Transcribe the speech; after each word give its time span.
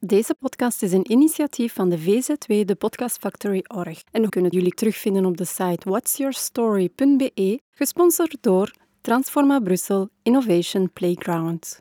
Deze 0.00 0.34
podcast 0.34 0.82
is 0.82 0.92
een 0.92 1.10
initiatief 1.10 1.74
van 1.74 1.88
de 1.88 1.98
VZW, 1.98 2.66
de 2.66 2.74
Podcast 2.74 3.18
Factory 3.18 3.64
Org. 3.66 4.02
En 4.10 4.22
we 4.22 4.28
kunnen 4.28 4.50
jullie 4.50 4.74
terugvinden 4.74 5.24
op 5.24 5.36
de 5.36 5.44
site 5.44 5.90
whatsyourstory.be, 5.90 7.60
gesponsord 7.70 8.36
door 8.40 8.74
Transforma 9.00 9.60
Brussel 9.60 10.08
Innovation 10.22 10.92
Playground. 10.92 11.80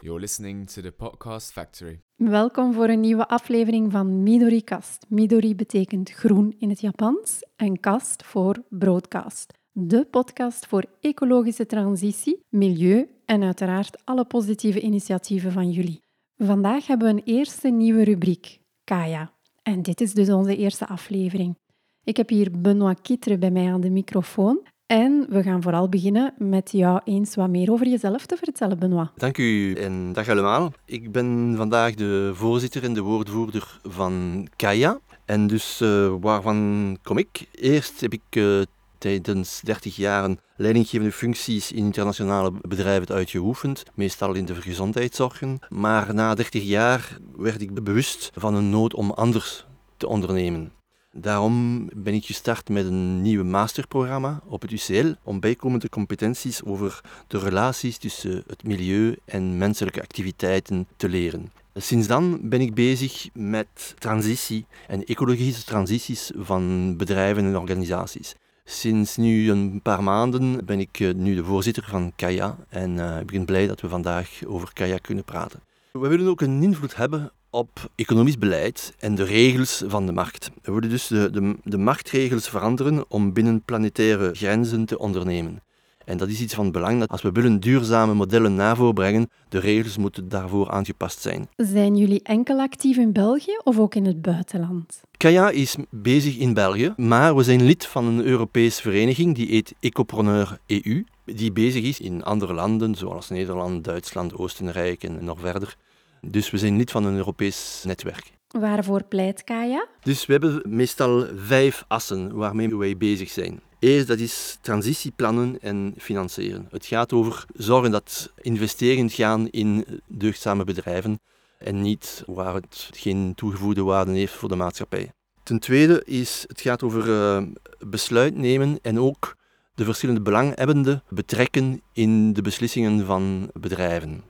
You're 0.00 0.20
listening 0.20 0.70
to 0.70 0.82
the 0.82 0.92
Podcast 0.92 1.52
Factory. 1.52 2.00
Welkom 2.14 2.72
voor 2.72 2.88
een 2.88 3.00
nieuwe 3.00 3.28
aflevering 3.28 3.92
van 3.92 4.22
Midori 4.22 4.64
Kast. 4.64 5.06
Midori 5.08 5.54
betekent 5.54 6.10
groen 6.10 6.54
in 6.58 6.68
het 6.68 6.80
Japans 6.80 7.38
en 7.56 7.80
kast 7.80 8.24
voor 8.24 8.62
broadcast. 8.68 9.52
De 9.76 10.06
podcast 10.10 10.66
voor 10.66 10.84
ecologische 11.00 11.66
transitie, 11.66 12.40
milieu 12.48 13.08
en 13.24 13.42
uiteraard 13.42 14.04
alle 14.04 14.24
positieve 14.24 14.80
initiatieven 14.80 15.52
van 15.52 15.70
jullie. 15.70 16.00
Vandaag 16.36 16.86
hebben 16.86 17.06
we 17.06 17.12
een 17.12 17.34
eerste 17.36 17.68
nieuwe 17.68 18.04
rubriek, 18.04 18.60
Kaya. 18.84 19.32
En 19.62 19.82
dit 19.82 20.00
is 20.00 20.12
dus 20.12 20.30
onze 20.30 20.56
eerste 20.56 20.86
aflevering. 20.86 21.58
Ik 22.04 22.16
heb 22.16 22.28
hier 22.28 22.50
Benoît 22.50 23.00
Kitre 23.02 23.38
bij 23.38 23.50
mij 23.50 23.72
aan 23.72 23.80
de 23.80 23.90
microfoon. 23.90 24.66
En 24.86 25.26
we 25.28 25.42
gaan 25.42 25.62
vooral 25.62 25.88
beginnen 25.88 26.34
met 26.38 26.70
jou 26.70 27.00
eens 27.04 27.34
wat 27.34 27.48
meer 27.48 27.72
over 27.72 27.88
jezelf 27.88 28.26
te 28.26 28.36
vertellen, 28.36 28.78
Benoît. 28.78 29.14
Dank 29.16 29.38
u 29.38 29.74
en 29.74 30.12
dag 30.12 30.28
allemaal. 30.28 30.72
Ik 30.84 31.12
ben 31.12 31.54
vandaag 31.56 31.94
de 31.94 32.30
voorzitter 32.34 32.84
en 32.84 32.94
de 32.94 33.00
woordvoerder 33.00 33.80
van 33.82 34.46
Kaya. 34.56 34.98
En 35.24 35.46
dus 35.46 35.80
uh, 35.80 36.14
waarvan 36.20 36.98
kom 37.02 37.18
ik? 37.18 37.48
Eerst 37.52 38.00
heb 38.00 38.12
ik 38.12 38.36
uh, 38.36 38.62
tijdens 39.04 39.60
30 39.60 39.96
jaar 39.96 40.36
leidinggevende 40.56 41.12
functies 41.12 41.72
in 41.72 41.84
internationale 41.84 42.52
bedrijven 42.60 43.14
uitgeoefend, 43.14 43.82
meestal 43.94 44.34
in 44.34 44.44
de 44.44 44.54
gezondheidszorgen. 44.54 45.58
Maar 45.68 46.14
na 46.14 46.34
30 46.34 46.62
jaar 46.62 47.18
werd 47.36 47.60
ik 47.60 47.84
bewust 47.84 48.30
van 48.34 48.54
een 48.54 48.70
nood 48.70 48.94
om 48.94 49.10
anders 49.10 49.66
te 49.96 50.06
ondernemen. 50.06 50.72
Daarom 51.12 51.88
ben 51.94 52.14
ik 52.14 52.24
gestart 52.24 52.68
met 52.68 52.86
een 52.86 53.22
nieuw 53.22 53.44
masterprogramma 53.44 54.40
op 54.46 54.62
het 54.62 54.70
UCL 54.70 55.12
om 55.22 55.40
bijkomende 55.40 55.88
competenties 55.88 56.64
over 56.64 57.00
de 57.26 57.38
relaties 57.38 57.98
tussen 57.98 58.44
het 58.46 58.64
milieu 58.64 59.16
en 59.24 59.58
menselijke 59.58 60.02
activiteiten 60.02 60.86
te 60.96 61.08
leren. 61.08 61.52
Sinds 61.74 62.06
dan 62.06 62.38
ben 62.42 62.60
ik 62.60 62.74
bezig 62.74 63.28
met 63.32 63.94
transitie 63.98 64.66
en 64.86 65.04
ecologische 65.04 65.64
transities 65.64 66.30
van 66.36 66.96
bedrijven 66.96 67.44
en 67.44 67.58
organisaties. 67.58 68.34
Sinds 68.64 69.16
nu 69.16 69.50
een 69.50 69.80
paar 69.82 70.02
maanden 70.02 70.64
ben 70.64 70.80
ik 70.80 71.00
eh, 71.00 71.14
nu 71.14 71.34
de 71.34 71.44
voorzitter 71.44 71.84
van 71.88 72.12
Kaya 72.16 72.56
en 72.68 72.96
uh, 72.96 73.20
ik 73.20 73.26
ben 73.26 73.44
blij 73.44 73.66
dat 73.66 73.80
we 73.80 73.88
vandaag 73.88 74.40
over 74.46 74.72
Kaya 74.72 74.98
kunnen 74.98 75.24
praten. 75.24 75.60
We 75.92 76.08
willen 76.08 76.28
ook 76.28 76.40
een 76.40 76.62
invloed 76.62 76.96
hebben 76.96 77.32
op 77.50 77.90
economisch 77.94 78.38
beleid 78.38 78.94
en 78.98 79.14
de 79.14 79.24
regels 79.24 79.82
van 79.86 80.06
de 80.06 80.12
markt. 80.12 80.50
We 80.62 80.72
willen 80.72 80.88
dus 80.88 81.06
de, 81.06 81.30
de, 81.30 81.56
de 81.64 81.78
marktregels 81.78 82.48
veranderen 82.48 83.04
om 83.10 83.32
binnen 83.32 83.62
planetaire 83.62 84.34
grenzen 84.34 84.84
te 84.84 84.98
ondernemen. 84.98 85.62
En 86.04 86.16
dat 86.16 86.28
is 86.28 86.40
iets 86.40 86.54
van 86.54 86.72
belang 86.72 87.00
dat 87.00 87.08
als 87.08 87.22
we 87.22 87.32
willen 87.32 87.60
duurzame 87.60 88.14
modellen 88.14 88.54
naar 88.54 88.76
voren 88.76 88.94
brengen, 88.94 89.30
de 89.48 89.58
regels 89.58 89.96
moeten 89.96 90.28
daarvoor 90.28 90.70
aangepast 90.70 91.20
zijn. 91.20 91.48
Zijn 91.56 91.96
jullie 91.96 92.22
enkel 92.22 92.58
actief 92.58 92.96
in 92.96 93.12
België 93.12 93.58
of 93.64 93.78
ook 93.78 93.94
in 93.94 94.06
het 94.06 94.22
buitenland? 94.22 95.00
Kaya 95.16 95.50
is 95.50 95.76
bezig 95.90 96.36
in 96.36 96.54
België, 96.54 96.92
maar 96.96 97.36
we 97.36 97.42
zijn 97.42 97.62
lid 97.62 97.86
van 97.86 98.04
een 98.04 98.24
Europese 98.24 98.82
vereniging 98.82 99.34
die 99.34 99.48
heet 99.48 99.74
Ecopreneur 99.80 100.58
EU, 100.66 101.04
die 101.24 101.52
bezig 101.52 101.84
is 101.84 102.00
in 102.00 102.22
andere 102.22 102.52
landen 102.52 102.94
zoals 102.94 103.28
Nederland, 103.28 103.84
Duitsland, 103.84 104.34
Oostenrijk 104.36 105.02
en 105.02 105.24
nog 105.24 105.40
verder. 105.40 105.76
Dus 106.20 106.50
we 106.50 106.58
zijn 106.58 106.76
lid 106.76 106.90
van 106.90 107.04
een 107.04 107.16
Europees 107.16 107.82
netwerk. 107.86 108.32
Waarvoor 108.48 109.04
pleit 109.04 109.44
Kaya? 109.44 109.86
Dus 110.02 110.26
we 110.26 110.32
hebben 110.32 110.62
meestal 110.66 111.26
vijf 111.36 111.84
assen 111.88 112.34
waarmee 112.34 112.76
wij 112.76 112.96
bezig 112.96 113.30
zijn. 113.30 113.60
Eerst, 113.84 114.06
dat 114.06 114.18
is 114.18 114.58
transitieplannen 114.60 115.60
en 115.60 115.94
financieren. 115.98 116.68
Het 116.70 116.86
gaat 116.86 117.12
over 117.12 117.44
zorgen 117.54 117.90
dat 117.90 118.32
investeringen 118.40 119.10
gaan 119.10 119.48
in 119.48 119.84
deugdzame 120.06 120.64
bedrijven 120.64 121.20
en 121.58 121.80
niet 121.80 122.22
waar 122.26 122.54
het 122.54 122.90
geen 122.92 123.32
toegevoegde 123.34 123.82
waarde 123.82 124.12
heeft 124.12 124.32
voor 124.32 124.48
de 124.48 124.56
maatschappij. 124.56 125.12
Ten 125.42 125.58
tweede 125.58 126.02
is, 126.04 126.44
het 126.46 126.60
gaat 126.60 126.82
over 126.82 127.08
uh, 127.08 127.42
besluit 127.78 128.36
nemen 128.36 128.78
en 128.82 128.98
ook 129.00 129.36
de 129.74 129.84
verschillende 129.84 130.20
belanghebbenden 130.20 131.02
betrekken 131.08 131.82
in 131.92 132.32
de 132.32 132.42
beslissingen 132.42 133.06
van 133.06 133.50
bedrijven. 133.52 134.22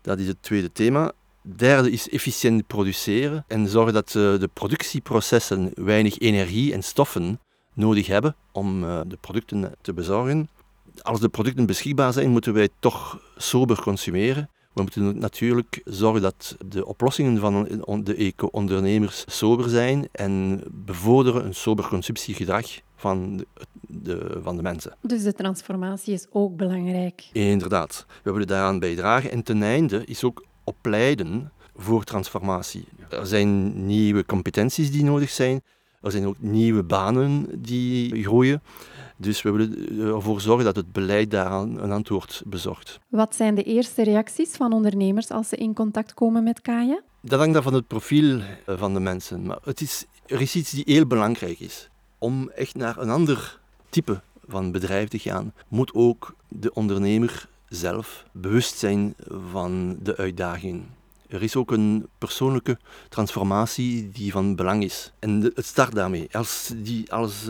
Dat 0.00 0.18
is 0.18 0.26
het 0.26 0.42
tweede 0.42 0.72
thema. 0.72 1.12
Derde 1.42 1.90
is 1.90 2.08
efficiënt 2.08 2.66
produceren 2.66 3.44
en 3.48 3.68
zorgen 3.68 3.92
dat 3.94 4.14
uh, 4.14 4.38
de 4.38 4.48
productieprocessen 4.52 5.70
weinig 5.74 6.18
energie 6.18 6.72
en 6.72 6.82
stoffen 6.82 7.40
nodig 7.80 8.06
hebben 8.06 8.34
om 8.52 8.84
uh, 8.84 9.00
de 9.06 9.18
producten 9.20 9.74
te 9.80 9.92
bezorgen. 9.92 10.48
Als 11.02 11.20
de 11.20 11.28
producten 11.28 11.66
beschikbaar 11.66 12.12
zijn, 12.12 12.30
moeten 12.30 12.52
wij 12.52 12.68
toch 12.78 13.20
sober 13.36 13.82
consumeren. 13.82 14.48
We 14.72 14.82
moeten 14.82 15.18
natuurlijk 15.18 15.80
zorgen 15.84 16.22
dat 16.22 16.56
de 16.66 16.86
oplossingen 16.86 17.38
van 17.38 18.04
de 18.04 18.14
eco-ondernemers 18.14 19.24
sober 19.26 19.68
zijn 19.68 20.08
en 20.12 20.62
bevorderen 20.70 21.44
een 21.44 21.54
sober 21.54 21.88
consumptiegedrag 21.88 22.66
van 22.96 23.36
de, 23.36 23.46
de, 23.80 24.38
van 24.42 24.56
de 24.56 24.62
mensen. 24.62 24.96
Dus 25.00 25.22
de 25.22 25.32
transformatie 25.32 26.12
is 26.12 26.26
ook 26.30 26.56
belangrijk. 26.56 27.28
Inderdaad, 27.32 28.06
we 28.22 28.32
willen 28.32 28.46
daaraan 28.46 28.78
bijdragen. 28.78 29.30
En 29.30 29.42
ten 29.42 29.62
einde 29.62 30.04
is 30.04 30.24
ook 30.24 30.44
opleiden 30.64 31.52
voor 31.76 32.04
transformatie. 32.04 32.84
Er 33.08 33.26
zijn 33.26 33.86
nieuwe 33.86 34.24
competenties 34.26 34.90
die 34.92 35.04
nodig 35.04 35.30
zijn. 35.30 35.62
Er 36.00 36.10
zijn 36.10 36.26
ook 36.26 36.36
nieuwe 36.38 36.82
banen 36.82 37.62
die 37.62 38.22
groeien. 38.22 38.62
Dus 39.16 39.42
we 39.42 39.50
willen 39.50 40.00
ervoor 40.14 40.40
zorgen 40.40 40.64
dat 40.64 40.76
het 40.76 40.92
beleid 40.92 41.30
daaraan 41.30 41.80
een 41.80 41.92
antwoord 41.92 42.42
bezorgt. 42.46 43.00
Wat 43.08 43.34
zijn 43.34 43.54
de 43.54 43.62
eerste 43.62 44.04
reacties 44.04 44.50
van 44.50 44.72
ondernemers 44.72 45.30
als 45.30 45.48
ze 45.48 45.56
in 45.56 45.74
contact 45.74 46.14
komen 46.14 46.42
met 46.42 46.60
Kaya? 46.60 47.00
Dat 47.20 47.38
hangt 47.38 47.56
af 47.56 47.64
van 47.64 47.74
het 47.74 47.86
profiel 47.86 48.40
eh, 48.40 48.78
van 48.78 48.94
de 48.94 49.00
mensen. 49.00 49.42
Maar 49.42 49.58
het 49.64 49.80
is, 49.80 50.04
er 50.26 50.40
is 50.40 50.56
iets 50.56 50.70
die 50.70 50.82
heel 50.86 51.06
belangrijk 51.06 51.60
is. 51.60 51.88
Om 52.18 52.50
echt 52.50 52.74
naar 52.74 52.98
een 52.98 53.10
ander 53.10 53.60
type 53.88 54.20
van 54.46 54.72
bedrijf 54.72 55.08
te 55.08 55.18
gaan, 55.18 55.52
moet 55.68 55.94
ook 55.94 56.34
de 56.48 56.74
ondernemer 56.74 57.48
zelf 57.68 58.24
bewust 58.32 58.78
zijn 58.78 59.14
van 59.50 59.98
de 60.02 60.16
uitdagingen. 60.16 60.99
Er 61.30 61.42
is 61.42 61.56
ook 61.56 61.70
een 61.70 62.06
persoonlijke 62.18 62.78
transformatie 63.08 64.08
die 64.08 64.32
van 64.32 64.56
belang 64.56 64.84
is. 64.84 65.12
En 65.18 65.52
het 65.54 65.66
start 65.66 65.94
daarmee. 65.94 66.28
Als, 66.32 66.72
die, 66.76 67.12
als 67.12 67.42
uh, 67.42 67.48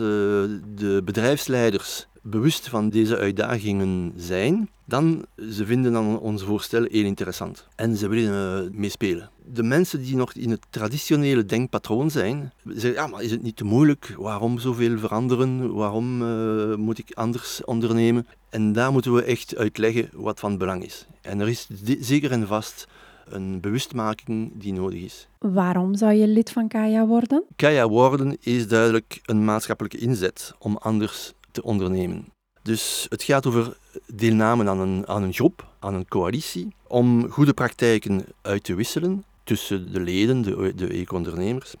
de 0.75 1.01
bedrijfsleiders 1.05 2.07
bewust 2.21 2.69
van 2.69 2.89
deze 2.89 3.17
uitdagingen 3.17 4.13
zijn, 4.15 4.69
dan 4.85 5.25
ze 5.51 5.65
vinden 5.65 5.91
dan 5.91 6.19
ons 6.19 6.43
voorstel 6.43 6.83
heel 6.83 7.05
interessant. 7.05 7.67
En 7.75 7.97
ze 7.97 8.07
willen 8.07 8.63
uh, 8.63 8.79
meespelen. 8.79 9.29
De 9.45 9.63
mensen 9.63 10.01
die 10.01 10.15
nog 10.15 10.33
in 10.33 10.49
het 10.49 10.65
traditionele 10.69 11.45
denkpatroon 11.45 12.11
zijn, 12.11 12.53
zeggen, 12.65 12.93
ja, 12.93 13.07
maar 13.07 13.21
is 13.21 13.31
het 13.31 13.41
niet 13.41 13.55
te 13.55 13.63
moeilijk? 13.63 14.15
Waarom 14.17 14.59
zoveel 14.59 14.97
veranderen? 14.97 15.73
Waarom 15.73 16.21
uh, 16.21 16.75
moet 16.75 16.97
ik 16.97 17.11
anders 17.13 17.65
ondernemen? 17.65 18.27
En 18.49 18.73
daar 18.73 18.91
moeten 18.91 19.13
we 19.13 19.23
echt 19.23 19.55
uitleggen 19.55 20.09
wat 20.13 20.39
van 20.39 20.57
belang 20.57 20.83
is. 20.83 21.07
En 21.21 21.39
er 21.39 21.49
is 21.49 21.67
zeker 21.99 22.31
en 22.31 22.47
vast 22.47 22.87
een 23.33 23.59
bewustmaking 23.59 24.51
die 24.53 24.73
nodig 24.73 25.01
is. 25.01 25.27
Waarom 25.39 25.95
zou 25.95 26.13
je 26.13 26.27
lid 26.27 26.51
van 26.51 26.67
Kaya 26.67 27.05
worden? 27.05 27.43
Kaya 27.55 27.87
worden 27.87 28.37
is 28.39 28.67
duidelijk 28.67 29.19
een 29.25 29.45
maatschappelijke 29.45 29.97
inzet 29.97 30.53
om 30.59 30.77
anders 30.77 31.33
te 31.51 31.63
ondernemen. 31.63 32.25
Dus 32.61 33.05
het 33.09 33.23
gaat 33.23 33.45
over 33.45 33.77
deelname 34.13 34.69
aan 34.69 34.79
een, 34.79 35.07
aan 35.07 35.23
een 35.23 35.33
groep, 35.33 35.67
aan 35.79 35.93
een 35.93 36.07
coalitie, 36.07 36.75
om 36.87 37.29
goede 37.29 37.53
praktijken 37.53 38.25
uit 38.41 38.63
te 38.63 38.75
wisselen 38.75 39.23
tussen 39.43 39.91
de 39.93 39.99
leden, 39.99 40.41
de, 40.41 40.73
de 40.75 40.87
eco-ondernemers. 40.87 41.75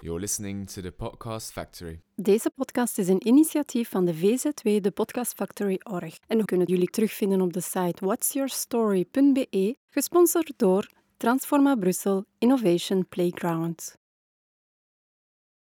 You're 0.10 0.24
listening 0.24 0.68
to 0.70 0.82
the 0.82 0.92
Podcast 0.92 1.52
Factory. 1.52 2.02
Deze 2.16 2.50
podcast 2.56 2.98
is 2.98 3.08
een 3.08 3.28
initiatief 3.28 3.90
van 3.90 4.06
de 4.06 4.14
VZW, 4.14 4.82
de 4.82 4.92
Podcast 4.92 5.34
Factory 5.34 5.80
Org. 5.84 6.18
En 6.28 6.38
we 6.38 6.46
kunnen 6.46 6.68
jullie 6.68 6.90
terugvinden 6.90 7.42
op 7.42 7.54
de 7.54 7.62
site 7.62 8.06
whatsyourstory.be, 8.06 9.76
gesponsord 9.90 10.54
door 10.58 10.90
Transforma 11.18 11.76
Brussel 11.76 12.26
Innovation 12.38 13.08
Playground. 13.10 13.99